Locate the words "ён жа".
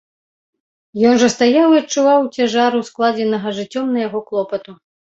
1.09-1.29